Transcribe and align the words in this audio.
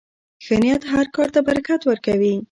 ښه 0.43 0.55
نیت 0.63 0.83
هر 0.93 1.05
کار 1.15 1.27
ته 1.35 1.39
برکت 1.47 1.81
ورکوي. 1.85 2.33